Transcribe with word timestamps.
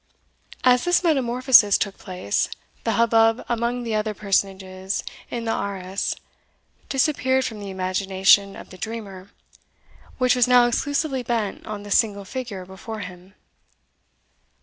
As 0.63 0.83
this 0.83 1.03
metamorphosis 1.03 1.77
took 1.77 1.95
place, 1.99 2.49
the 2.85 2.93
hubbub 2.93 3.45
among 3.47 3.83
the 3.83 3.93
other 3.93 4.15
personages 4.15 5.03
in 5.29 5.45
the 5.45 5.51
arras 5.51 6.15
disappeared 6.89 7.45
from 7.45 7.59
the 7.59 7.69
imagination 7.69 8.55
of 8.55 8.71
the 8.71 8.79
dreamer, 8.79 9.29
which 10.17 10.35
was 10.35 10.47
now 10.47 10.65
exclusively 10.65 11.21
bent 11.21 11.67
on 11.67 11.83
the 11.83 11.91
single 11.91 12.25
figure 12.25 12.65
before 12.65 13.01
him. 13.01 13.35